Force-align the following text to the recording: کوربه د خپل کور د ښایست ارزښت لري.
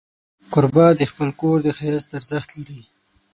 کوربه 0.51 0.85
د 0.99 1.01
خپل 1.11 1.29
کور 1.41 1.57
د 1.63 1.67
ښایست 1.77 2.09
ارزښت 2.17 2.49
لري. 2.57 2.81